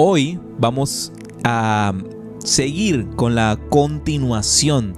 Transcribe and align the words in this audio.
Hoy 0.00 0.38
vamos 0.60 1.12
a 1.42 1.92
seguir 2.38 3.08
con 3.16 3.34
la 3.34 3.58
continuación 3.68 4.94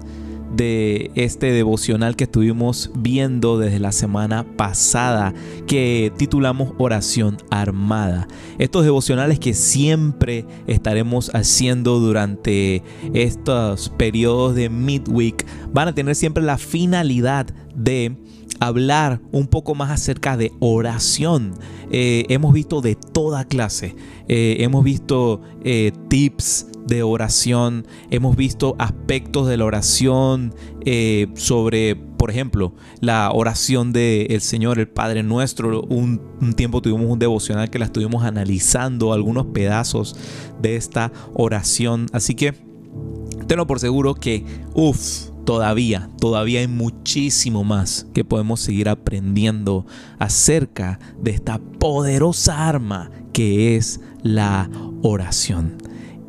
de 0.55 1.11
este 1.15 1.53
devocional 1.53 2.17
que 2.17 2.25
estuvimos 2.25 2.91
viendo 2.95 3.59
desde 3.59 3.79
la 3.79 3.93
semana 3.93 4.45
pasada 4.59 5.33
que 5.67 6.13
titulamos 6.19 6.75
Oración 6.77 7.39
Armada. 7.49 8.29
Estos 8.59 8.85
devocionales 8.85 9.39
que 9.39 9.55
siempre 9.55 10.45
estaremos 10.67 11.31
haciendo 11.35 11.99
durante 11.99 12.83
estos 13.15 13.89
periodos 13.89 14.55
de 14.55 14.69
midweek 14.69 15.47
van 15.73 15.89
a 15.89 15.95
tener 15.95 16.15
siempre 16.15 16.45
la 16.45 16.59
finalidad 16.59 17.47
de 17.75 18.19
hablar 18.61 19.23
un 19.33 19.47
poco 19.47 19.75
más 19.75 19.91
acerca 19.91 20.37
de 20.37 20.53
oración. 20.61 21.55
Eh, 21.91 22.27
hemos 22.29 22.53
visto 22.53 22.81
de 22.83 22.97
toda 23.13 23.45
clase. 23.45 23.97
Eh, 24.29 24.57
hemos 24.61 24.85
visto 24.85 25.41
eh, 25.65 25.93
tips 26.09 26.67
de 26.87 27.03
oración. 27.03 27.87
Hemos 28.11 28.37
visto 28.37 28.77
aspectos 28.79 29.49
de 29.49 29.57
la 29.57 29.65
oración 29.65 30.55
sobre, 31.35 31.95
por 31.95 32.31
ejemplo, 32.31 32.75
la 33.01 33.31
oración 33.33 33.93
del 33.93 34.41
Señor, 34.41 34.79
el 34.79 34.89
Padre 34.89 35.23
Nuestro. 35.23 35.83
Un, 35.83 36.21
un, 36.41 36.55
tiempo 36.55 36.81
tuvimos 36.81 37.11
un 37.11 37.19
devocional 37.19 37.71
que 37.71 37.79
la 37.79 37.85
estuvimos 37.85 38.25
analizando, 38.25 39.13
algunos 39.13 39.47
pedazos 39.47 40.17
de 40.61 40.77
esta 40.77 41.13
oración. 41.35 42.07
Así 42.13 42.35
que 42.35 42.55
tenlo 43.47 43.67
por 43.67 43.81
seguro 43.81 44.15
que, 44.15 44.45
uff, 44.75 45.30
todavía, 45.45 46.11
todavía 46.21 46.61
hay 46.61 46.69
muchísimo 46.69 47.65
más 47.65 48.07
que 48.15 48.25
podemos 48.25 48.61
seguir 48.61 48.89
aprendiendo 48.89 49.87
acerca 50.19 50.99
de 51.21 51.33
esta 51.33 51.59
poderosa 51.59 52.69
arma 52.69 53.11
que 53.33 53.77
es 53.77 54.01
la 54.23 54.71
oración. 55.03 55.77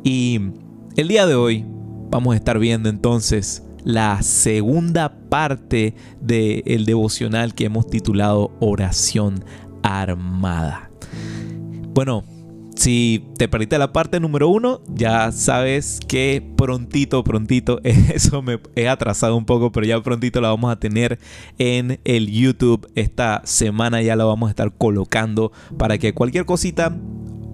Y 0.04 0.40
el 0.96 1.08
día 1.08 1.26
de 1.26 1.34
hoy 1.34 1.64
vamos 2.10 2.34
a 2.34 2.36
estar 2.36 2.58
viendo 2.58 2.88
entonces 2.88 3.62
la 3.84 4.22
segunda 4.22 5.14
parte 5.28 5.94
del 6.20 6.84
devocional 6.84 7.54
que 7.54 7.64
hemos 7.64 7.88
titulado 7.88 8.52
Oración 8.60 9.44
Armada. 9.82 10.90
Bueno, 11.94 12.24
si 12.74 13.24
te 13.38 13.48
perdiste 13.48 13.78
la 13.78 13.92
parte 13.92 14.20
número 14.20 14.48
uno, 14.48 14.80
ya 14.88 15.30
sabes 15.32 16.00
que 16.06 16.42
prontito, 16.56 17.22
prontito, 17.24 17.80
eso 17.84 18.42
me 18.42 18.60
he 18.74 18.88
atrasado 18.88 19.36
un 19.36 19.44
poco, 19.44 19.72
pero 19.72 19.86
ya 19.86 20.00
prontito 20.02 20.40
la 20.40 20.48
vamos 20.48 20.72
a 20.72 20.76
tener 20.76 21.18
en 21.58 22.00
el 22.04 22.30
YouTube. 22.30 22.90
Esta 22.94 23.42
semana 23.44 24.02
ya 24.02 24.16
la 24.16 24.24
vamos 24.24 24.48
a 24.48 24.50
estar 24.50 24.72
colocando 24.76 25.52
para 25.78 25.98
que 25.98 26.14
cualquier 26.14 26.44
cosita 26.44 26.96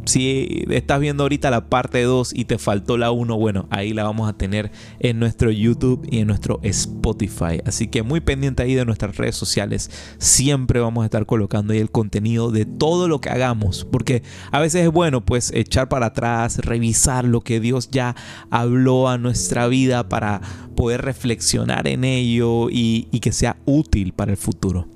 si 0.08 0.64
estás 0.70 1.00
viendo 1.00 1.22
ahorita 1.22 1.50
la 1.50 1.68
parte 1.68 2.02
2 2.02 2.32
y 2.34 2.46
te 2.46 2.58
faltó 2.58 2.96
la 2.96 3.10
1, 3.10 3.36
bueno, 3.36 3.66
ahí 3.70 3.92
la 3.92 4.04
vamos 4.04 4.28
a 4.28 4.32
tener 4.32 4.70
en 5.00 5.18
nuestro 5.18 5.50
YouTube 5.50 6.06
y 6.10 6.20
en 6.20 6.28
nuestro 6.28 6.60
Spotify. 6.62 7.60
Así 7.66 7.88
que 7.88 8.02
muy 8.02 8.20
pendiente 8.20 8.62
ahí 8.62 8.74
de 8.74 8.84
nuestras 8.84 9.16
redes 9.16 9.36
sociales. 9.36 9.90
Siempre 10.18 10.80
vamos 10.80 11.02
a 11.02 11.04
estar 11.04 11.26
colocando 11.26 11.72
ahí 11.72 11.78
el 11.78 11.90
contenido 11.90 12.50
de 12.50 12.64
todo 12.64 13.06
lo 13.06 13.20
que 13.20 13.28
hagamos. 13.28 13.84
Porque 13.84 14.22
a 14.50 14.60
veces 14.60 14.86
es 14.86 14.90
bueno 14.90 15.24
pues 15.24 15.52
echar 15.54 15.88
para 15.88 16.06
atrás, 16.06 16.58
revisar 16.58 17.24
lo 17.24 17.42
que 17.42 17.60
Dios 17.60 17.90
ya 17.90 18.16
habló 18.50 19.08
a 19.08 19.18
nuestra 19.18 19.68
vida 19.68 20.08
para 20.08 20.40
poder 20.74 21.02
reflexionar 21.02 21.86
en 21.86 22.04
ello 22.04 22.70
y, 22.70 23.08
y 23.10 23.20
que 23.20 23.32
sea 23.32 23.58
útil 23.66 24.12
para 24.14 24.30
el 24.30 24.38
futuro. 24.38 24.86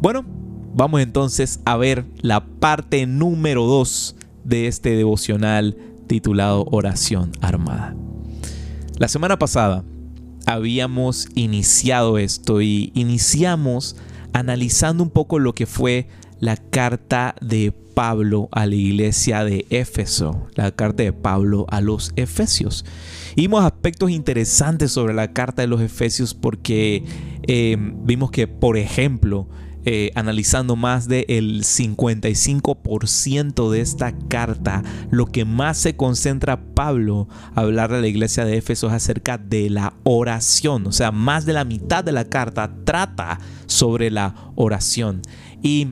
Bueno, 0.00 0.37
Vamos 0.74 1.00
entonces 1.00 1.60
a 1.64 1.76
ver 1.76 2.04
la 2.20 2.44
parte 2.44 3.06
número 3.06 3.64
2 3.64 4.16
de 4.44 4.66
este 4.66 4.90
devocional 4.90 5.76
titulado 6.06 6.64
Oración 6.70 7.32
Armada. 7.40 7.96
La 8.98 9.08
semana 9.08 9.38
pasada 9.38 9.84
habíamos 10.46 11.28
iniciado 11.34 12.18
esto 12.18 12.62
y 12.62 12.92
iniciamos 12.94 13.96
analizando 14.32 15.02
un 15.02 15.10
poco 15.10 15.38
lo 15.38 15.54
que 15.54 15.66
fue 15.66 16.08
la 16.40 16.56
carta 16.56 17.34
de 17.40 17.72
Pablo 17.94 18.48
a 18.52 18.64
la 18.66 18.76
iglesia 18.76 19.44
de 19.44 19.66
Éfeso, 19.70 20.46
la 20.54 20.70
carta 20.70 21.02
de 21.02 21.12
Pablo 21.12 21.66
a 21.68 21.80
los 21.80 22.12
Efesios. 22.14 22.84
vimos 23.36 23.64
aspectos 23.64 24.10
interesantes 24.10 24.92
sobre 24.92 25.14
la 25.14 25.32
carta 25.32 25.62
de 25.62 25.68
los 25.68 25.80
Efesios 25.80 26.34
porque 26.34 27.04
eh, 27.42 27.76
vimos 28.04 28.30
que, 28.30 28.46
por 28.46 28.76
ejemplo, 28.76 29.48
eh, 29.90 30.12
analizando 30.14 30.76
más 30.76 31.08
del 31.08 31.64
55% 31.64 33.70
de 33.70 33.80
esta 33.80 34.12
carta, 34.28 34.82
lo 35.10 35.24
que 35.24 35.46
más 35.46 35.78
se 35.78 35.96
concentra 35.96 36.74
Pablo 36.74 37.26
a 37.54 37.62
hablar 37.62 37.90
de 37.90 38.02
la 38.02 38.06
iglesia 38.06 38.44
de 38.44 38.58
Éfeso 38.58 38.88
es 38.88 38.92
acerca 38.92 39.38
de 39.38 39.70
la 39.70 39.94
oración. 40.04 40.86
O 40.86 40.92
sea, 40.92 41.10
más 41.10 41.46
de 41.46 41.54
la 41.54 41.64
mitad 41.64 42.04
de 42.04 42.12
la 42.12 42.26
carta 42.26 42.70
trata 42.84 43.40
sobre 43.64 44.10
la 44.10 44.34
oración. 44.56 45.22
Y 45.62 45.88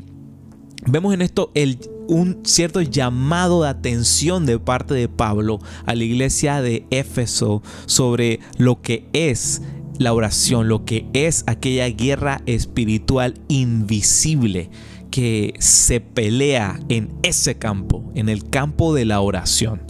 vemos 0.84 1.14
en 1.14 1.22
esto 1.22 1.50
el, 1.54 1.78
un 2.06 2.40
cierto 2.44 2.82
llamado 2.82 3.62
de 3.62 3.70
atención 3.70 4.44
de 4.44 4.58
parte 4.58 4.92
de 4.92 5.08
Pablo 5.08 5.58
a 5.86 5.94
la 5.94 6.04
iglesia 6.04 6.60
de 6.60 6.86
Éfeso 6.90 7.62
sobre 7.86 8.40
lo 8.58 8.82
que 8.82 9.08
es 9.14 9.62
la 9.98 10.12
oración, 10.12 10.68
lo 10.68 10.84
que 10.84 11.06
es 11.12 11.44
aquella 11.46 11.88
guerra 11.88 12.42
espiritual 12.46 13.34
invisible 13.48 14.70
que 15.10 15.54
se 15.58 16.00
pelea 16.00 16.80
en 16.88 17.10
ese 17.22 17.56
campo, 17.56 18.12
en 18.14 18.28
el 18.28 18.48
campo 18.48 18.94
de 18.94 19.04
la 19.04 19.20
oración. 19.20 19.82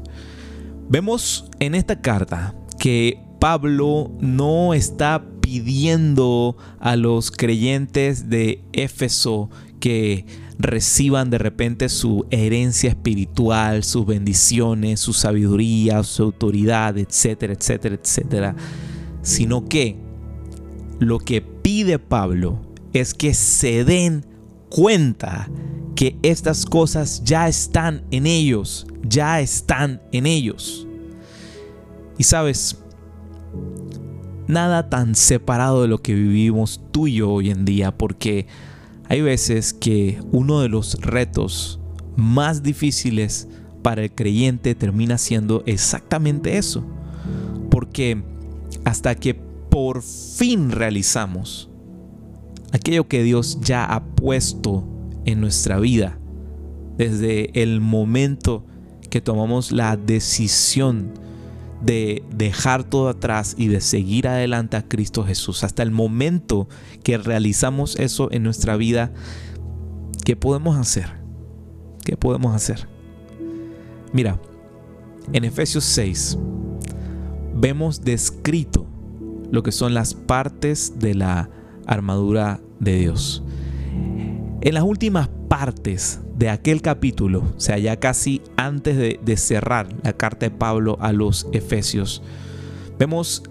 Vemos 0.89 1.50
en 1.59 1.75
esta 1.75 2.00
carta 2.00 2.55
que 2.78 3.19
Pablo 3.41 4.12
no 4.21 4.72
está 4.75 5.25
pidiendo 5.41 6.56
a 6.78 6.97
los 6.97 7.31
creyentes 7.31 8.28
de 8.28 8.62
Éfeso 8.73 9.50
que 9.81 10.27
reciban 10.59 11.31
de 11.31 11.38
repente 11.38 11.88
su 11.88 12.27
herencia 12.31 12.91
espiritual, 12.91 13.84
sus 13.84 14.06
bendiciones, 14.06 15.00
su 15.00 15.12
sabiduría, 15.12 16.03
su 16.03 16.23
autoridad, 16.23 16.97
etcétera, 16.99 17.53
etcétera, 17.53 17.97
etcétera 17.97 18.56
sino 19.26 19.64
que 19.64 19.97
lo 21.00 21.19
que 21.19 21.42
pide 21.42 21.98
Pablo 21.98 22.60
es 22.92 23.12
que 23.12 23.34
se 23.34 23.84
den 23.84 24.25
cuenta 24.69 25.50
que 25.97 26.16
estas 26.22 26.64
cosas 26.64 27.25
ya 27.25 27.48
están 27.48 28.04
en 28.12 28.28
ellos, 28.28 28.87
ya 29.03 29.41
están 29.41 30.00
en 30.12 30.26
ellos. 30.26 30.87
Y 32.16 32.22
sabes, 32.22 32.78
nada 34.47 34.88
tan 34.91 35.16
separado 35.16 35.82
de 35.82 35.88
lo 35.88 35.98
que 35.98 36.14
vivimos 36.14 36.81
tú 36.93 37.08
y 37.08 37.14
yo 37.14 37.32
hoy 37.32 37.50
en 37.50 37.64
día, 37.64 37.98
porque 37.98 38.47
hay 39.08 39.22
veces 39.22 39.72
que 39.72 40.20
uno 40.31 40.60
de 40.60 40.69
los 40.69 41.00
retos 41.00 41.81
más 42.14 42.62
difíciles 42.62 43.48
para 43.82 44.04
el 44.04 44.12
creyente 44.12 44.76
termina 44.76 45.19
siendo 45.19 45.64
exactamente 45.66 46.58
eso. 46.58 46.87
Porque 47.70 48.36
hasta 48.87 49.17
que 49.17 49.35
por 49.35 50.01
fin 50.01 50.71
realizamos 50.71 51.69
aquello 52.73 53.09
que 53.09 53.25
Dios 53.25 53.59
ya 53.61 53.85
ha 53.85 54.05
puesto 54.05 54.87
en 55.25 55.41
nuestra 55.41 55.81
vida 55.81 56.21
desde 56.97 57.51
el 57.61 57.81
momento 57.81 58.65
que 59.11 59.21
tomamos 59.21 59.73
la 59.73 59.97
decisión 59.97 61.15
de 61.83 62.23
dejar 62.33 62.85
todo 62.85 63.09
atrás 63.09 63.57
y 63.59 63.67
de 63.67 63.81
seguir 63.81 64.29
adelante 64.29 64.77
a 64.77 64.87
Cristo 64.87 65.25
Jesús. 65.25 65.65
Hasta 65.65 65.83
el 65.83 65.91
momento 65.91 66.69
que 67.03 67.19
realizamos 67.19 67.99
eso 67.99 68.31
en 68.31 68.45
nuestra 68.45 68.77
vida, 68.77 69.13
¿qué 70.25 70.37
podemos 70.37 70.77
hacer? 70.77 71.09
¿Qué 72.05 72.17
podemos 72.17 72.55
hacer? 72.55 72.89
Mira, 74.12 74.41
en 75.32 75.44
Efesios 75.44 75.82
6, 75.85 76.39
vemos 77.56 78.03
descrito 78.05 78.87
lo 79.50 79.62
que 79.62 79.73
son 79.73 79.94
las 79.94 80.14
partes 80.14 80.99
de 80.99 81.14
la 81.14 81.49
armadura 81.87 82.61
de 82.81 82.99
Dios. 82.99 83.43
En 84.61 84.75
las 84.75 84.82
últimas 84.82 85.29
partes 85.49 86.20
de 86.37 86.50
aquel 86.50 86.82
capítulo, 86.82 87.44
o 87.56 87.61
sea, 87.61 87.79
ya 87.79 87.97
casi 87.99 88.43
antes 88.56 88.97
de, 88.97 89.37
cerrar 89.37 89.88
la 90.03 90.12
carta 90.12 90.47
de 90.47 90.50
Pablo 90.50 90.99
a 91.00 91.12
los 91.12 91.47
Efesios, 91.53 92.23
vemos 92.99 93.43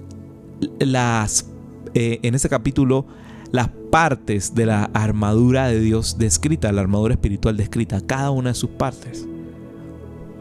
las, 0.80 1.50
eh, 1.94 2.20
en 2.22 2.36
ese 2.36 2.50
capítulo 2.50 3.06
las 3.52 3.70
partes 3.92 4.54
de 4.56 4.66
la 4.66 4.86
armadura 4.94 5.68
de 5.68 5.80
Dios 5.80 6.18
descrita, 6.18 6.72
la 6.72 6.82
armadura 6.82 7.14
espiritual 7.14 7.56
descrita, 7.56 8.02
cada 8.02 8.32
una 8.32 8.50
de 8.50 8.56
sus 8.56 8.72
partes. 8.72 9.26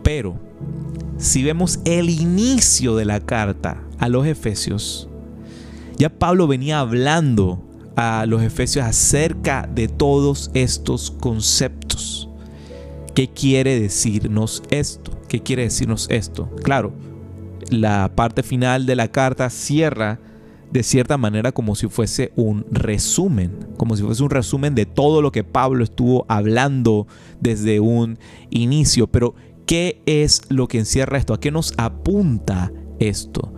Pero 0.02 0.38
si 1.24 1.42
vemos 1.42 1.80
el 1.84 2.10
inicio 2.10 2.96
de 2.96 3.04
la 3.04 3.20
carta 3.20 3.82
a 3.98 4.08
los 4.08 4.26
Efesios, 4.26 5.08
ya 5.96 6.10
Pablo 6.10 6.46
venía 6.46 6.80
hablando 6.80 7.62
a 7.96 8.26
los 8.26 8.42
Efesios 8.42 8.84
acerca 8.84 9.68
de 9.72 9.88
todos 9.88 10.50
estos 10.54 11.10
conceptos 11.10 12.28
¿Qué 13.14 13.28
quiere 13.28 13.78
decirnos 13.78 14.60
esto? 14.70 15.12
¿Qué 15.28 15.40
quiere 15.40 15.62
decirnos 15.62 16.08
esto? 16.10 16.50
Claro, 16.64 16.92
la 17.70 18.10
parte 18.16 18.42
final 18.42 18.86
de 18.86 18.96
la 18.96 19.06
carta 19.06 19.48
cierra 19.50 20.18
de 20.72 20.82
cierta 20.82 21.16
manera 21.16 21.52
como 21.52 21.76
si 21.76 21.86
fuese 21.86 22.32
un 22.34 22.66
resumen, 22.72 23.68
como 23.76 23.94
si 23.94 24.02
fuese 24.02 24.24
un 24.24 24.30
resumen 24.30 24.74
de 24.74 24.84
todo 24.84 25.22
lo 25.22 25.30
que 25.30 25.44
Pablo 25.44 25.84
estuvo 25.84 26.26
hablando 26.28 27.06
desde 27.40 27.78
un 27.78 28.18
inicio. 28.50 29.06
Pero, 29.06 29.36
¿qué 29.66 30.02
es 30.06 30.42
lo 30.48 30.68
que 30.68 30.78
encierra 30.78 31.18
esto? 31.18 31.34
¿A 31.34 31.40
qué 31.40 31.50
nos 31.50 31.74
apunta 31.76 32.72
esto? 32.98 33.52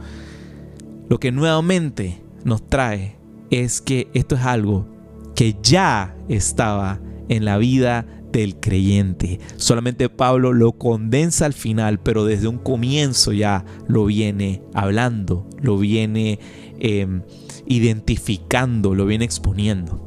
Lo 1.08 1.18
que 1.18 1.32
nuevamente 1.32 2.22
nos 2.44 2.68
trae 2.68 3.16
es 3.50 3.80
que 3.80 4.08
esto 4.14 4.34
es 4.34 4.42
algo 4.42 4.86
que 5.34 5.56
ya 5.62 6.16
estaba 6.28 7.00
en 7.28 7.44
la 7.44 7.58
vida 7.58 8.06
del 8.32 8.56
creyente. 8.56 9.38
Solamente 9.56 10.08
Pablo 10.08 10.52
lo 10.52 10.72
condensa 10.72 11.46
al 11.46 11.52
final, 11.52 12.00
pero 12.00 12.24
desde 12.24 12.48
un 12.48 12.58
comienzo 12.58 13.32
ya 13.32 13.64
lo 13.86 14.04
viene 14.06 14.62
hablando, 14.74 15.48
lo 15.60 15.78
viene 15.78 16.38
Em, 16.78 17.22
identificando, 17.66 18.94
lo 18.94 19.06
viene 19.06 19.24
exponiendo. 19.24 20.00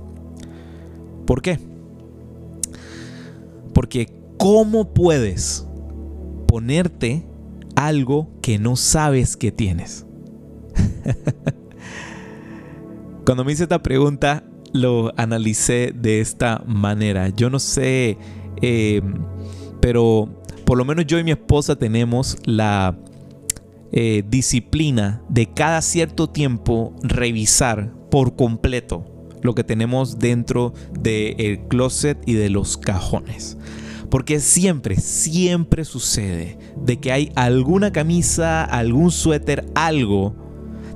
¿Por 1.25 1.41
qué? 1.41 1.59
Porque 3.73 4.07
¿cómo 4.37 4.93
puedes 4.93 5.65
ponerte 6.49 7.23
algo 7.75 8.27
que 8.41 8.57
no 8.57 8.75
sabes 8.75 9.37
que 9.37 9.51
tienes? 9.51 10.05
Cuando 13.25 13.45
me 13.45 13.51
hice 13.51 13.63
esta 13.63 13.83
pregunta, 13.83 14.43
lo 14.73 15.13
analicé 15.15 15.93
de 15.95 16.21
esta 16.21 16.63
manera. 16.65 17.29
Yo 17.29 17.51
no 17.51 17.59
sé, 17.59 18.17
em, 18.61 19.13
pero 19.79 20.27
por 20.65 20.77
lo 20.77 20.85
menos 20.85 21.05
yo 21.05 21.19
y 21.19 21.23
mi 21.23 21.31
esposa 21.31 21.75
tenemos 21.75 22.37
la 22.45 22.97
eh, 23.91 24.23
disciplina 24.27 25.21
de 25.29 25.53
cada 25.53 25.81
cierto 25.81 26.29
tiempo 26.29 26.95
revisar 27.03 27.93
por 28.09 28.35
completo 28.35 29.05
lo 29.41 29.55
que 29.55 29.63
tenemos 29.63 30.19
dentro 30.19 30.73
del 30.99 31.59
closet 31.67 32.17
y 32.25 32.33
de 32.33 32.49
los 32.49 32.77
cajones. 32.77 33.57
Porque 34.09 34.39
siempre, 34.39 34.95
siempre 34.95 35.85
sucede 35.85 36.57
de 36.75 36.99
que 36.99 37.11
hay 37.11 37.31
alguna 37.35 37.91
camisa, 37.91 38.63
algún 38.63 39.11
suéter, 39.11 39.65
algo, 39.75 40.35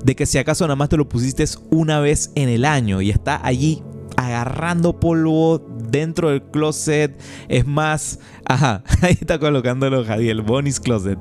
de 0.04 0.16
que 0.16 0.26
si 0.26 0.38
acaso 0.38 0.66
nada 0.66 0.76
más 0.76 0.90
te 0.90 0.98
lo 0.98 1.08
pusiste 1.08 1.46
una 1.70 2.00
vez 2.00 2.32
en 2.36 2.50
el 2.50 2.66
año 2.66 3.02
y 3.02 3.10
está 3.10 3.40
allí 3.46 3.84
agarrando 4.18 5.00
polvo 5.00 5.60
dentro 5.90 6.30
del 6.30 6.42
closet. 6.42 7.18
Es 7.48 7.66
más, 7.66 8.20
ajá, 8.46 8.84
ahí 9.02 9.18
está 9.20 9.40
colocándolo 9.40 10.04
Jadiel, 10.04 10.42
Bonnie's 10.42 10.80
Closet 10.80 11.20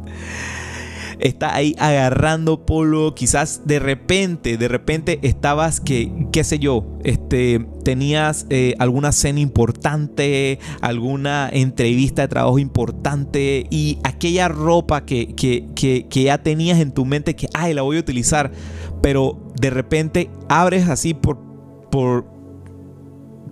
está 1.23 1.55
ahí 1.55 1.75
agarrando 1.79 2.67
polvo, 2.67 3.15
quizás 3.15 3.63
de 3.65 3.79
repente, 3.79 4.59
de 4.59 4.69
repente 4.69 5.21
estabas 5.23 5.81
que, 5.81 6.13
qué 6.33 6.43
sé 6.43 6.59
yo, 6.59 6.99
este, 7.05 7.65
tenías 7.85 8.47
eh, 8.51 8.75
alguna 8.81 9.13
cena 9.13 9.39
importante, 9.39 10.59
alguna 10.81 11.49
entrevista 11.51 12.23
de 12.23 12.29
trabajo 12.29 12.59
importante 12.59 13.67
y 13.71 13.99
aquella 14.03 14.49
ropa 14.49 15.05
que, 15.05 15.35
que, 15.35 16.09
ya 16.11 16.39
tenías 16.39 16.81
en 16.81 16.93
tu 16.93 17.05
mente 17.05 17.37
que, 17.37 17.49
ay, 17.55 17.73
la 17.73 17.83
voy 17.83 17.99
a 17.99 18.01
utilizar, 18.01 18.51
pero 19.01 19.53
de 19.61 19.71
repente 19.71 20.29
abres 20.49 20.89
así 20.89 21.15
por, 21.15 21.39
por, 21.91 22.27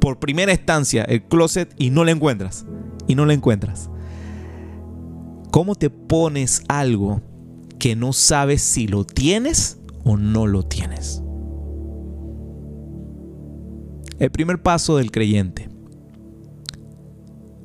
por 0.01 0.19
primera 0.19 0.53
instancia 0.53 1.05
el 1.05 1.23
closet 1.23 1.73
y 1.79 1.91
no 1.91 2.05
la 2.05 2.11
encuentras, 2.11 2.67
y 3.07 3.15
no 3.15 3.27
la 3.27 3.35
encuentras. 3.35 3.89
¿Cómo 5.53 5.77
te 5.77 5.91
pones 5.91 6.63
algo 6.69 7.21
que 7.81 7.97
no 7.97 8.13
sabes 8.13 8.63
si 8.63 8.87
lo 8.87 9.05
tienes 9.05 9.81
o 10.05 10.17
no 10.17 10.47
lo 10.47 10.63
tienes. 10.63 11.23
El 14.21 14.31
primer 14.31 14.63
paso 14.63 14.99
del 14.99 15.11
creyente 15.11 15.71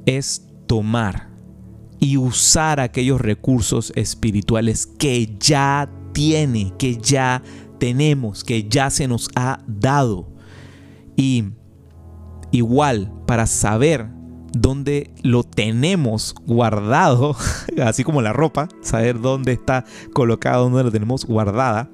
es 0.05 0.47
tomar 0.67 1.29
y 1.99 2.17
usar 2.17 2.79
aquellos 2.79 3.19
recursos 3.19 3.91
espirituales 3.95 4.87
que 4.87 5.35
ya 5.37 5.91
tiene, 6.13 6.73
que 6.79 6.95
ya 6.95 7.43
tenemos, 7.77 8.45
que 8.45 8.69
ya 8.69 8.89
se 8.89 9.07
nos 9.09 9.29
ha 9.35 9.61
dado. 9.67 10.31
Y 11.17 11.43
igual, 12.51 13.11
para 13.27 13.47
saber 13.47 14.14
dónde 14.55 15.11
lo 15.21 15.43
tenemos 15.43 16.33
guardado, 16.45 17.35
así 17.83 18.03
como 18.03 18.21
la 18.21 18.33
ropa, 18.33 18.69
saber 18.81 19.19
dónde 19.19 19.51
está 19.51 19.85
colocado, 20.13 20.63
dónde 20.63 20.83
lo 20.83 20.91
tenemos 20.91 21.25
guardada, 21.25 21.89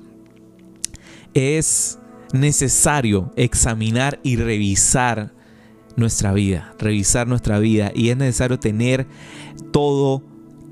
es 1.34 1.98
necesario 2.34 3.34
examinar 3.36 4.20
y 4.24 4.36
revisar 4.36 5.34
nuestra 5.96 6.34
vida, 6.34 6.74
revisar 6.78 7.28
nuestra 7.28 7.58
vida 7.60 7.92
y 7.96 8.10
es 8.10 8.18
necesario 8.18 8.60
tener 8.60 9.08
todo 9.72 10.24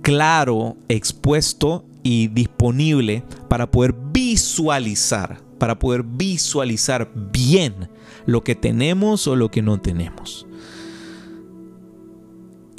claro, 0.01 0.77
expuesto 0.89 1.86
y 2.03 2.27
disponible 2.27 3.24
para 3.50 3.71
poder 3.71 3.95
visualizar, 4.13 5.41
para 5.57 5.80
poder 5.80 6.03
visualizar 6.03 7.12
bien 7.33 7.89
lo 8.25 8.44
que 8.44 8.56
tenemos 8.56 9.27
o 9.27 9.36
lo 9.36 9.50
que 9.50 9.63
no 9.63 9.81
tenemos 9.81 10.45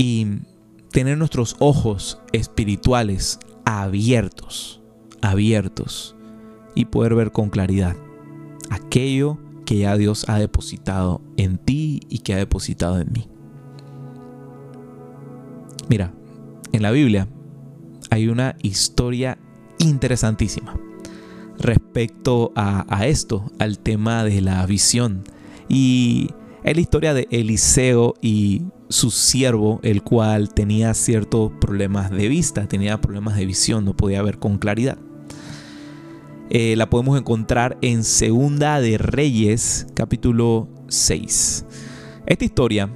y 0.00 0.26
tener 0.93 1.19
nuestros 1.19 1.56
ojos 1.58 2.23
espirituales 2.32 3.38
abiertos, 3.67 4.81
abiertos 5.20 6.17
y 6.75 6.87
poder 6.87 7.14
ver 7.14 7.32
con 7.32 7.50
claridad 7.50 7.94
aquello 8.70 9.37
que 9.67 9.76
ya 9.76 9.99
Dios 9.99 10.26
ha 10.26 10.38
depositado 10.38 11.20
en 11.37 11.58
ti 11.58 12.00
y 12.08 12.20
que 12.20 12.32
ha 12.32 12.38
depositado 12.38 12.99
en 12.99 13.12
mí. 13.12 13.29
Mira, 15.91 16.14
en 16.73 16.81
la 16.81 16.93
Biblia 16.93 17.29
hay 18.08 18.29
una 18.29 18.56
historia 18.62 19.37
interesantísima 19.81 20.81
respecto 21.58 22.53
a, 22.56 22.87
a, 22.88 23.06
esto, 23.06 23.53
al 23.58 23.79
tema 23.79 24.25
de 24.25 24.41
la 24.41 24.64
visión. 24.64 25.25
Y 25.69 26.31
es 26.64 26.75
la 26.75 26.81
historia 26.81 27.12
de 27.12 27.29
Eliseo 27.31 28.14
y 28.23 28.62
su 28.90 29.10
siervo, 29.12 29.81
el 29.82 30.02
cual 30.02 30.52
tenía 30.52 30.93
ciertos 30.94 31.53
problemas 31.60 32.10
de 32.10 32.29
vista, 32.29 32.67
tenía 32.67 33.00
problemas 33.00 33.36
de 33.36 33.46
visión, 33.46 33.84
no 33.84 33.96
podía 33.96 34.20
ver 34.20 34.38
con 34.38 34.58
claridad. 34.58 34.98
Eh, 36.50 36.74
la 36.76 36.91
podemos 36.91 37.17
encontrar 37.17 37.79
en 37.81 38.03
Segunda 38.03 38.81
de 38.81 38.98
Reyes, 38.98 39.86
capítulo 39.94 40.69
6. 40.88 41.65
Esta 42.26 42.44
historia 42.44 42.91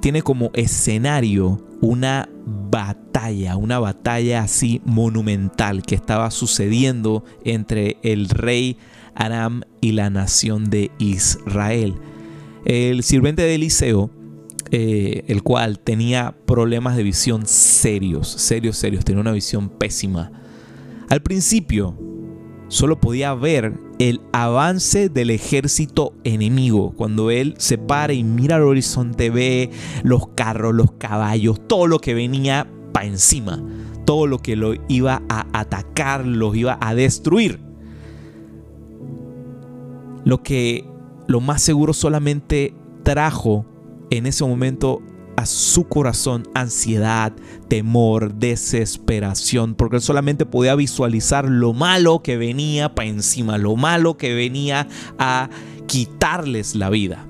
tiene 0.00 0.22
como 0.22 0.50
escenario 0.52 1.64
una 1.80 2.28
batalla, 2.44 3.56
una 3.56 3.78
batalla 3.78 4.42
así 4.42 4.82
monumental 4.84 5.82
que 5.82 5.94
estaba 5.94 6.32
sucediendo 6.32 7.24
entre 7.44 7.98
el 8.02 8.28
rey 8.28 8.78
Aram 9.14 9.62
y 9.80 9.92
la 9.92 10.10
nación 10.10 10.70
de 10.70 10.90
Israel. 10.98 11.94
El 12.64 13.04
sirviente 13.04 13.42
de 13.42 13.54
Eliseo 13.54 14.10
eh, 14.70 15.24
el 15.28 15.42
cual 15.42 15.78
tenía 15.78 16.34
problemas 16.46 16.96
de 16.96 17.02
visión 17.02 17.46
serios, 17.46 18.28
serios, 18.28 18.76
serios, 18.76 19.04
tenía 19.04 19.20
una 19.20 19.32
visión 19.32 19.68
pésima. 19.68 20.32
Al 21.08 21.22
principio 21.22 21.96
solo 22.68 23.00
podía 23.00 23.34
ver 23.34 23.74
el 23.98 24.20
avance 24.32 25.08
del 25.08 25.30
ejército 25.30 26.14
enemigo. 26.24 26.94
Cuando 26.96 27.30
él 27.30 27.54
se 27.58 27.78
para 27.78 28.12
y 28.12 28.24
mira 28.24 28.56
al 28.56 28.62
horizonte, 28.62 29.30
ve 29.30 29.70
los 30.02 30.28
carros, 30.28 30.74
los 30.74 30.92
caballos, 30.92 31.60
todo 31.68 31.86
lo 31.86 31.98
que 31.98 32.14
venía 32.14 32.66
para 32.92 33.06
encima, 33.06 33.62
todo 34.04 34.26
lo 34.26 34.38
que 34.38 34.56
lo 34.56 34.74
iba 34.88 35.22
a 35.28 35.46
atacar, 35.52 36.26
lo 36.26 36.54
iba 36.54 36.78
a 36.80 36.94
destruir. 36.94 37.60
Lo 40.24 40.42
que 40.42 40.84
lo 41.26 41.40
más 41.40 41.62
seguro 41.62 41.92
solamente 41.92 42.74
trajo 43.02 43.66
en 44.16 44.26
ese 44.26 44.44
momento 44.44 45.02
a 45.36 45.46
su 45.46 45.88
corazón 45.88 46.48
ansiedad, 46.54 47.32
temor, 47.68 48.34
desesperación, 48.34 49.74
porque 49.74 49.96
él 49.96 50.02
solamente 50.02 50.46
podía 50.46 50.74
visualizar 50.74 51.48
lo 51.48 51.72
malo 51.72 52.22
que 52.22 52.36
venía 52.36 52.94
para 52.94 53.08
encima, 53.08 53.58
lo 53.58 53.76
malo 53.76 54.16
que 54.16 54.34
venía 54.34 54.86
a 55.18 55.50
quitarles 55.86 56.76
la 56.76 56.90
vida. 56.90 57.26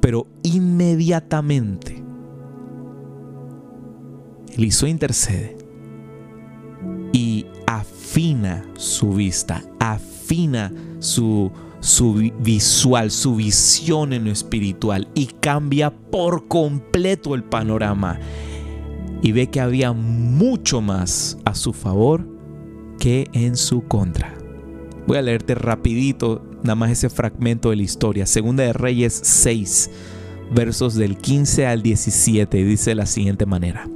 Pero 0.00 0.26
inmediatamente 0.42 2.02
Eliseo 4.56 4.88
intercede 4.88 5.56
y 7.12 7.46
afina 7.66 8.64
su 8.76 9.12
vista, 9.12 9.62
afina 9.78 10.12
afina 10.32 10.72
su, 11.00 11.50
su 11.82 12.14
visual, 12.38 13.10
su 13.10 13.36
visión 13.36 14.12
en 14.12 14.24
lo 14.24 14.30
espiritual 14.30 15.08
y 15.14 15.26
cambia 15.26 15.90
por 15.90 16.46
completo 16.46 17.34
el 17.34 17.42
panorama 17.42 18.20
y 19.20 19.32
ve 19.32 19.48
que 19.48 19.60
había 19.60 19.92
mucho 19.92 20.80
más 20.80 21.36
a 21.44 21.54
su 21.54 21.72
favor 21.72 22.26
que 23.00 23.28
en 23.32 23.56
su 23.56 23.82
contra. 23.82 24.32
Voy 25.08 25.18
a 25.18 25.22
leerte 25.22 25.56
rapidito 25.56 26.48
nada 26.62 26.76
más 26.76 26.92
ese 26.92 27.10
fragmento 27.10 27.70
de 27.70 27.76
la 27.76 27.82
historia. 27.82 28.26
Segunda 28.26 28.62
de 28.62 28.72
Reyes 28.72 29.20
6, 29.20 29.90
versos 30.54 30.94
del 30.94 31.16
15 31.16 31.66
al 31.66 31.82
17, 31.82 32.64
dice 32.64 32.90
de 32.90 32.94
la 32.94 33.06
siguiente 33.06 33.44
manera. 33.44 33.88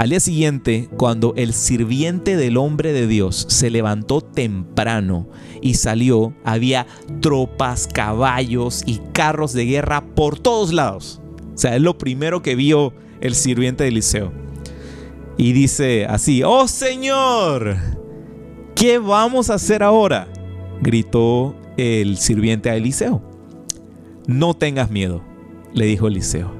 Al 0.00 0.08
día 0.08 0.20
siguiente, 0.20 0.88
cuando 0.96 1.34
el 1.36 1.52
sirviente 1.52 2.34
del 2.34 2.56
hombre 2.56 2.94
de 2.94 3.06
Dios 3.06 3.44
se 3.50 3.68
levantó 3.68 4.22
temprano 4.22 5.28
y 5.60 5.74
salió, 5.74 6.32
había 6.42 6.86
tropas, 7.20 7.86
caballos 7.86 8.82
y 8.86 9.02
carros 9.12 9.52
de 9.52 9.66
guerra 9.66 10.02
por 10.14 10.38
todos 10.38 10.72
lados. 10.72 11.20
O 11.54 11.58
sea, 11.58 11.76
es 11.76 11.82
lo 11.82 11.98
primero 11.98 12.40
que 12.40 12.54
vio 12.54 12.94
el 13.20 13.34
sirviente 13.34 13.84
de 13.84 13.90
Eliseo. 13.90 14.32
Y 15.36 15.52
dice 15.52 16.06
así, 16.06 16.42
oh 16.44 16.66
Señor, 16.66 17.76
¿qué 18.74 18.96
vamos 18.96 19.50
a 19.50 19.56
hacer 19.56 19.82
ahora? 19.82 20.32
Gritó 20.80 21.54
el 21.76 22.16
sirviente 22.16 22.70
a 22.70 22.76
Eliseo. 22.76 23.20
No 24.26 24.54
tengas 24.54 24.90
miedo, 24.90 25.22
le 25.74 25.84
dijo 25.84 26.08
Eliseo. 26.08 26.58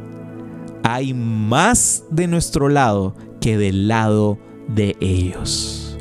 Hay 0.83 1.15
más 1.15 2.05
de 2.11 2.27
nuestro 2.27 2.69
lado 2.69 3.15
que 3.41 3.59
del 3.59 3.89
lado 3.89 4.39
de 4.69 4.97
ellos. 5.01 5.97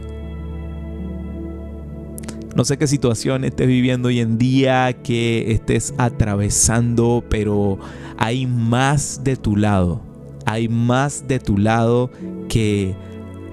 No 2.55 2.65
sé 2.65 2.77
qué 2.77 2.87
situación 2.87 3.45
estés 3.45 3.67
viviendo 3.67 4.09
hoy 4.09 4.19
en 4.19 4.37
día, 4.37 4.91
que 5.01 5.51
estés 5.51 5.93
atravesando, 5.97 7.23
pero 7.29 7.79
hay 8.17 8.47
más 8.47 9.23
de 9.23 9.37
tu 9.37 9.55
lado. 9.55 10.01
Hay 10.45 10.67
más 10.67 11.27
de 11.27 11.39
tu 11.39 11.57
lado 11.57 12.09
que 12.49 12.95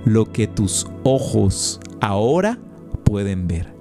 lo 0.04 0.32
que 0.32 0.46
tus 0.46 0.86
ojos 1.04 1.78
ahora 2.00 2.58
pueden 3.04 3.46
ver. 3.46 3.72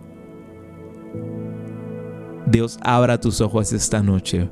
Dios 2.45 2.77
abra 2.81 3.19
tus 3.19 3.41
ojos 3.41 3.74
esta 3.74 4.03
noche 4.03 4.50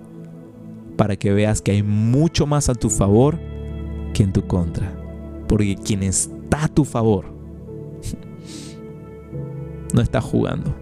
para 0.97 1.15
que 1.15 1.33
veas 1.33 1.61
que 1.61 1.71
hay 1.71 1.83
mucho 1.83 2.47
más 2.47 2.69
a 2.69 2.73
tu 2.73 2.89
favor 2.89 3.39
que 4.13 4.23
en 4.23 4.33
tu 4.33 4.47
contra. 4.47 5.02
Porque 5.53 5.75
quien 5.75 6.01
está 6.01 6.63
a 6.63 6.67
tu 6.67 6.83
favor 6.83 7.25
no 9.93 10.01
está 10.01 10.19
jugando. 10.19 10.75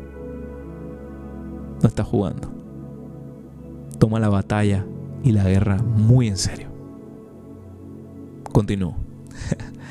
No 1.82 1.90
está 1.90 2.06
jugando. 2.06 2.50
Toma 4.00 4.22
la 4.22 4.30
batalla 4.30 4.86
y 5.25 5.34
la 5.34 5.44
guerra 5.44 5.75
muy 5.80 6.30
en 6.30 6.38
serio. 6.38 6.70
Continúo. 8.54 8.96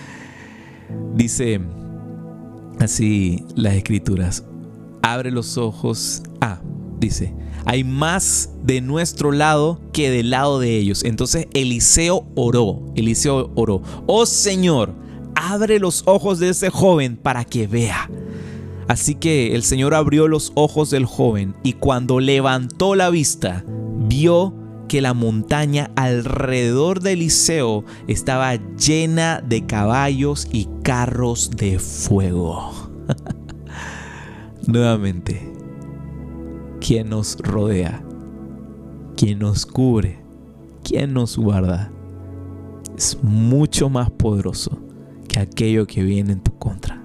Dice 1.15 1.61
así 2.79 3.45
las 3.57 3.75
escrituras. 3.75 4.47
Abre 5.03 5.31
los 5.31 5.59
ojos. 5.59 6.23
Ah, 6.41 6.63
dice, 6.99 7.35
hay 7.65 7.85
más 7.85 8.51
de 8.63 8.81
nuestro 8.81 9.33
lado 9.33 9.81
que 9.93 10.11
del 10.11 10.31
lado 10.31 10.61
de 10.61 10.77
ellos. 10.77 11.05
Entonces 11.05 11.47
Eliseo 11.55 12.27
oró, 12.35 12.83
Eliseo 12.95 13.51
oró, 13.55 13.83
oh 14.07 14.27
Señor, 14.27 14.95
abre 15.35 15.79
los 15.79 16.03
ojos 16.07 16.39
de 16.39 16.51
ese 16.51 16.71
joven 16.71 17.17
para 17.17 17.45
que 17.45 17.67
vea. 17.67 18.11
Así 18.89 19.15
que 19.15 19.55
el 19.55 19.63
Señor 19.63 19.95
abrió 19.95 20.27
los 20.27 20.53
ojos 20.55 20.91
del 20.91 21.07
joven 21.07 21.55
y 21.63 21.75
cuando 21.75 22.19
levantó 22.19 22.97
la 22.97 23.09
vista, 23.11 23.65
vio 24.09 24.55
que 24.89 25.01
la 25.01 25.15
montaña 25.15 25.93
alrededor 25.95 27.01
de 27.01 27.13
Eliseo 27.13 27.85
estaba 28.09 28.57
llena 28.57 29.41
de 29.41 29.65
caballos 29.65 30.49
y 30.51 30.69
carros 30.83 31.53
de 31.53 31.79
fuego. 31.79 32.91
Nuevamente, 34.67 35.50
quien 36.91 37.11
nos 37.11 37.39
rodea, 37.39 38.03
quien 39.17 39.39
nos 39.39 39.65
cubre, 39.65 40.19
quien 40.83 41.15
nos 41.15 41.39
guarda, 41.39 41.93
es 42.99 43.17
mucho 43.23 43.89
más 43.89 44.11
poderoso 44.11 44.77
que 45.29 45.39
aquello 45.39 45.87
que 45.87 46.03
viene 46.03 46.33
en 46.33 46.41
tu 46.41 46.53
contra. 46.59 47.01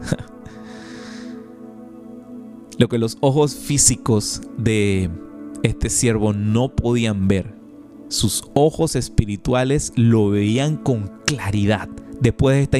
Lo 2.78 2.88
que 2.88 2.96
los 2.96 3.18
ojos 3.20 3.54
físicos 3.54 4.40
de 4.56 5.10
este 5.62 5.90
siervo 5.90 6.32
no 6.32 6.74
podían 6.74 7.28
ver, 7.28 7.54
sus 8.08 8.44
ojos 8.54 8.96
espirituales 8.96 9.92
lo 9.94 10.30
veían 10.30 10.78
con 10.78 11.12
claridad. 11.26 11.90
Después 12.22 12.56
de 12.56 12.62
esta, 12.62 12.78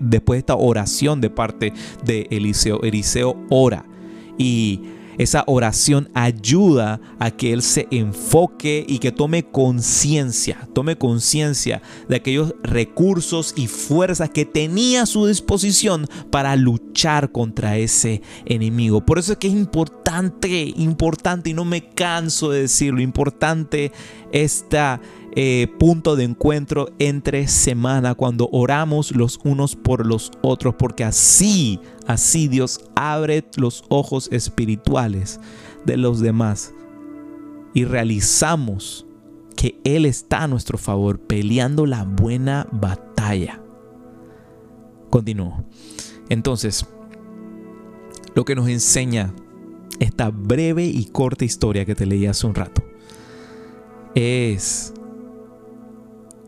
después 0.00 0.36
de 0.36 0.38
esta 0.38 0.54
oración 0.54 1.20
de 1.20 1.30
parte 1.30 1.72
de 2.04 2.28
Eliseo, 2.30 2.84
Eliseo 2.84 3.36
ora 3.50 3.84
y 4.38 4.80
esa 5.18 5.44
oración 5.46 6.08
ayuda 6.14 7.00
a 7.18 7.30
que 7.30 7.52
Él 7.52 7.62
se 7.62 7.86
enfoque 7.90 8.84
y 8.86 8.98
que 8.98 9.12
tome 9.12 9.44
conciencia, 9.44 10.68
tome 10.72 10.96
conciencia 10.96 11.82
de 12.08 12.16
aquellos 12.16 12.54
recursos 12.62 13.54
y 13.56 13.66
fuerzas 13.66 14.30
que 14.30 14.44
tenía 14.44 15.02
a 15.02 15.06
su 15.06 15.26
disposición 15.26 16.06
para 16.30 16.56
luchar 16.56 17.32
contra 17.32 17.76
ese 17.76 18.22
enemigo. 18.44 19.04
Por 19.04 19.18
eso 19.18 19.32
es 19.32 19.38
que 19.38 19.48
es 19.48 19.54
importante, 19.54 20.72
importante, 20.76 21.50
y 21.50 21.54
no 21.54 21.64
me 21.64 21.88
canso 21.88 22.50
de 22.50 22.62
decirlo, 22.62 23.00
importante 23.00 23.92
esta 24.32 25.00
eh, 25.38 25.68
punto 25.78 26.16
de 26.16 26.24
encuentro 26.24 26.88
entre 26.98 27.46
semana 27.46 28.14
cuando 28.14 28.48
oramos 28.52 29.14
los 29.14 29.38
unos 29.44 29.76
por 29.76 30.06
los 30.06 30.32
otros, 30.40 30.74
porque 30.78 31.04
así, 31.04 31.78
así 32.06 32.48
Dios 32.48 32.80
abre 32.94 33.44
los 33.58 33.84
ojos 33.90 34.30
espirituales 34.32 35.38
de 35.84 35.98
los 35.98 36.20
demás 36.20 36.72
y 37.74 37.84
realizamos 37.84 39.06
que 39.56 39.78
Él 39.84 40.06
está 40.06 40.44
a 40.44 40.48
nuestro 40.48 40.78
favor 40.78 41.20
peleando 41.20 41.84
la 41.84 42.04
buena 42.04 42.66
batalla. 42.72 43.60
Continúo. 45.10 45.64
Entonces, 46.30 46.86
lo 48.34 48.46
que 48.46 48.54
nos 48.54 48.68
enseña 48.68 49.34
esta 50.00 50.30
breve 50.30 50.86
y 50.86 51.04
corta 51.04 51.44
historia 51.44 51.84
que 51.84 51.94
te 51.94 52.06
leí 52.06 52.24
hace 52.24 52.46
un 52.46 52.54
rato 52.54 52.82
es 54.14 54.94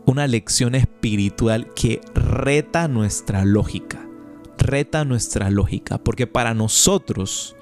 una 0.09 0.25
lección 0.25 0.73
espiritual 0.73 1.71
que 1.75 2.01
reta 2.15 2.87
nuestra 2.87 3.45
lógica, 3.45 4.09
reta 4.57 5.05
nuestra 5.05 5.51
lógica, 5.51 5.99
porque 5.99 6.25
para 6.25 6.55
nosotros, 6.55 7.55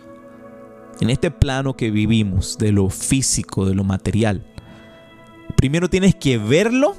en 1.01 1.09
este 1.09 1.29
plano 1.29 1.75
que 1.75 1.91
vivimos, 1.91 2.57
de 2.57 2.71
lo 2.71 2.89
físico, 2.89 3.65
de 3.65 3.75
lo 3.75 3.83
material, 3.83 4.47
primero 5.57 5.89
tienes 5.89 6.15
que 6.15 6.37
verlo 6.37 6.95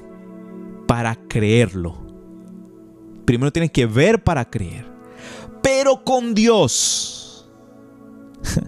para 0.87 1.17
creerlo. 1.17 1.97
Primero 3.25 3.51
tienes 3.51 3.71
que 3.71 3.87
ver 3.87 4.23
para 4.23 4.51
creer. 4.51 4.87
Pero 5.63 6.05
con 6.05 6.35
Dios 6.35 7.51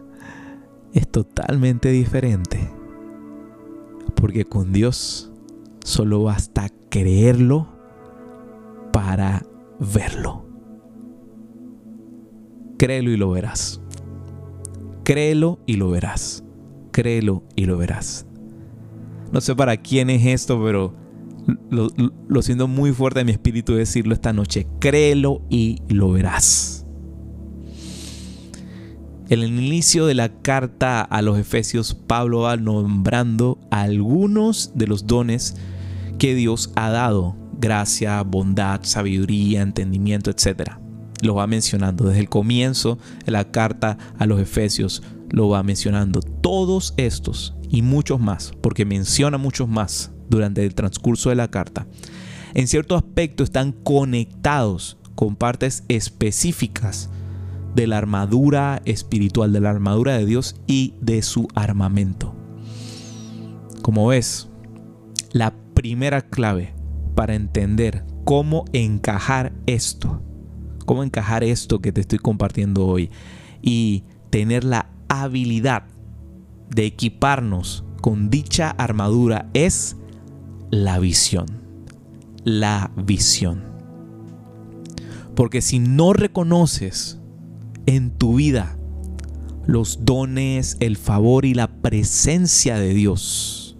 es 0.95 1.11
totalmente 1.11 1.91
diferente. 1.91 2.71
Porque 4.15 4.47
con 4.47 4.73
Dios 4.73 5.30
Solo 5.85 6.23
basta 6.23 6.69
creerlo 6.89 7.69
para 8.93 9.43
verlo. 9.79 10.47
Créelo 12.79 13.11
y 13.11 13.17
lo 13.17 13.31
verás. 13.31 13.81
Créelo 15.05 15.59
y 15.67 15.77
lo 15.77 15.91
verás. 15.91 16.45
Créelo 16.93 17.43
y 17.57 17.67
lo 17.67 17.77
verás. 17.77 18.27
No 19.33 19.41
sé 19.41 19.55
para 19.55 19.77
quién 19.77 20.11
es 20.11 20.27
esto, 20.27 20.63
pero 20.63 20.95
lo, 21.71 22.43
siento 22.43 22.69
muy 22.69 22.93
fuerte 22.93 23.21
en 23.21 23.27
mi 23.27 23.33
espíritu 23.33 23.75
decirlo 23.75 24.15
esta 24.15 24.33
noche. 24.33 24.67
Créelo 24.79 25.43
y 25.49 25.79
lo 25.89 26.13
verás. 26.13 26.80
En 29.31 29.43
el 29.43 29.61
inicio 29.61 30.07
de 30.07 30.15
la 30.15 30.29
carta 30.29 31.03
a 31.03 31.23
los 31.23 31.39
Efesios, 31.39 31.95
Pablo 31.95 32.41
va 32.41 32.57
nombrando 32.57 33.61
algunos 33.71 34.73
de 34.75 34.89
los 34.89 35.07
dones 35.07 35.55
que 36.19 36.35
Dios 36.35 36.73
ha 36.75 36.91
dado. 36.91 37.37
Gracia, 37.61 38.21
bondad, 38.23 38.81
sabiduría, 38.83 39.63
entendimiento, 39.63 40.33
etc. 40.33 40.73
Lo 41.23 41.37
va 41.37 41.47
mencionando 41.47 42.07
desde 42.07 42.23
el 42.23 42.29
comienzo 42.29 42.99
de 43.25 43.31
la 43.31 43.53
carta 43.53 43.99
a 44.19 44.27
los 44.27 44.41
Efesios. 44.41 45.01
Lo 45.29 45.49
va 45.49 45.63
mencionando. 45.63 46.23
Todos 46.23 46.93
estos 46.97 47.55
y 47.69 47.83
muchos 47.83 48.19
más, 48.19 48.53
porque 48.61 48.85
menciona 48.85 49.39
muchos 49.39 49.69
más 49.69 50.11
durante 50.29 50.65
el 50.67 50.75
transcurso 50.75 51.31
de 51.31 51.37
la 51.37 51.53
carta, 51.53 51.87
en 52.55 52.67
cierto 52.67 52.97
aspecto 52.97 53.45
están 53.45 53.71
conectados 53.71 54.97
con 55.15 55.37
partes 55.37 55.85
específicas 55.87 57.11
de 57.75 57.87
la 57.87 57.99
armadura 57.99 58.83
espiritual, 58.85 59.53
de 59.53 59.61
la 59.61 59.71
armadura 59.71 60.17
de 60.17 60.27
Dios 60.27 60.57
y 60.67 60.95
de 61.01 61.23
su 61.23 61.49
armamento. 61.55 62.35
Como 63.83 64.09
ves, 64.09 64.49
la 65.33 65.55
primera 65.75 66.23
clave 66.23 66.75
para 67.15 67.35
entender 67.35 68.05
cómo 68.25 68.65
encajar 68.73 69.53
esto, 69.67 70.23
cómo 70.87 71.05
encajar 71.05 71.45
esto 71.45 71.81
que 71.81 71.93
te 71.93 72.01
estoy 72.01 72.19
compartiendo 72.19 72.87
hoy 72.87 73.11
y 73.63 74.05
tener 74.31 74.65
la 74.65 74.91
habilidad 75.09 75.85
de 76.69 76.87
equiparnos 76.87 77.85
con 78.01 78.31
dicha 78.31 78.71
armadura 78.71 79.51
es 79.55 79.97
la 80.71 80.99
visión. 80.99 81.47
La 82.45 82.91
visión. 82.97 83.63
Porque 85.35 85.61
si 85.61 85.79
no 85.79 86.13
reconoces 86.13 87.20
en 87.97 88.13
tu 88.13 88.37
vida 88.37 88.77
los 89.67 90.05
dones, 90.05 90.77
el 90.81 90.97
favor 90.97 91.45
y 91.45 91.55
la 91.55 91.69
presencia 91.81 92.79
de 92.79 92.95
Dios, 92.95 93.77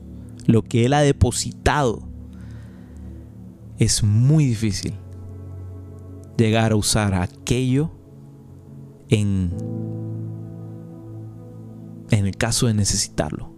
lo 0.47 0.63
que 0.63 0.85
Él 0.85 0.95
ha 0.95 1.01
depositado, 1.01 2.09
es 3.79 4.03
muy 4.03 4.47
difícil 4.47 4.95
llegar 6.37 6.73
a 6.73 6.77
usar 6.77 7.15
aquello 7.15 7.91
en, 9.09 9.53
en 12.11 12.27
el 12.27 12.37
caso 12.37 12.67
de 12.67 12.75
necesitarlo. 12.75 13.55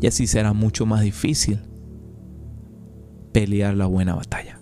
Y 0.00 0.06
así 0.06 0.26
será 0.26 0.52
mucho 0.52 0.86
más 0.86 1.02
difícil 1.02 1.60
pelear 3.32 3.76
la 3.76 3.86
buena 3.86 4.14
batalla. 4.14 4.61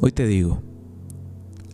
Hoy 0.00 0.12
te 0.12 0.26
digo, 0.26 0.62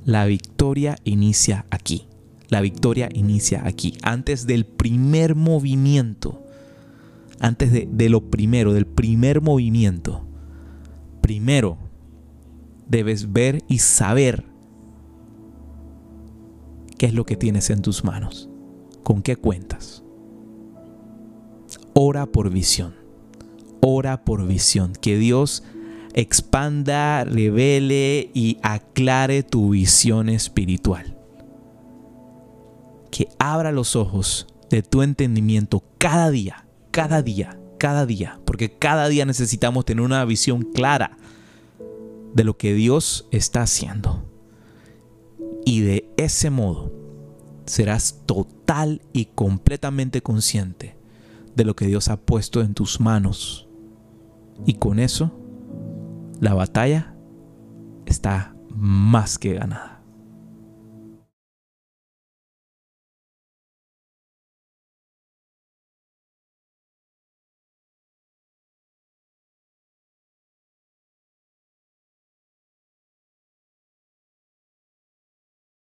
la 0.04 0.26
victoria 0.26 0.96
inicia 1.04 1.66
aquí. 1.70 2.08
La 2.48 2.60
victoria 2.60 3.08
inicia 3.14 3.66
aquí, 3.66 3.96
antes 4.02 4.46
del 4.46 4.66
primer 4.66 5.34
movimiento, 5.34 6.42
antes 7.40 7.72
de, 7.72 8.08
lo 8.10 8.28
primero, 8.28 8.74
del 8.74 8.86
primer 8.86 9.40
movimiento. 9.40 10.26
Primero, 11.22 11.78
debes 12.86 13.32
ver 13.32 13.64
y 13.68 13.78
saber 13.78 14.44
qué 16.98 17.06
es 17.06 17.14
lo 17.14 17.24
que 17.24 17.36
tienes 17.36 17.70
en 17.70 17.80
tus 17.80 18.04
manos, 18.04 18.50
con 19.02 19.22
qué 19.22 19.36
cuentas. 19.36 20.04
Ora 21.94 22.26
por 22.26 22.50
visión, 22.50 22.94
ora 23.80 24.24
por 24.24 24.46
visión, 24.46 24.92
que 25.00 25.16
Dios 25.16 25.64
expanda, 26.14 27.24
revele 27.24 28.30
y 28.34 28.58
aclare 28.62 29.42
tu 29.42 29.70
visión 29.70 30.28
espiritual. 30.28 31.16
Que 33.10 33.28
abra 33.38 33.72
los 33.72 33.96
ojos 33.96 34.46
de 34.70 34.82
tu 34.82 35.02
entendimiento 35.02 35.82
cada 35.98 36.30
día, 36.30 36.66
cada 36.90 37.22
día, 37.22 37.58
cada 37.78 38.06
día, 38.06 38.40
porque 38.44 38.78
cada 38.78 39.08
día 39.08 39.24
necesitamos 39.26 39.84
tener 39.84 40.04
una 40.04 40.24
visión 40.24 40.62
clara 40.62 41.16
de 42.34 42.44
lo 42.44 42.56
que 42.56 42.74
Dios 42.74 43.26
está 43.30 43.62
haciendo. 43.62 44.24
Y 45.64 45.80
de 45.80 46.10
ese 46.16 46.50
modo 46.50 46.92
serás 47.66 48.22
total 48.26 49.02
y 49.12 49.26
completamente 49.26 50.22
consciente 50.22 50.96
de 51.54 51.64
lo 51.64 51.76
que 51.76 51.86
Dios 51.86 52.08
ha 52.08 52.16
puesto 52.16 52.62
en 52.62 52.74
tus 52.74 53.00
manos. 53.00 53.68
Y 54.66 54.74
con 54.74 54.98
eso 54.98 55.41
la 56.42 56.54
batalla 56.54 57.14
está 58.04 58.52
más 58.74 59.38
que 59.38 59.54
ganada. 59.54 60.01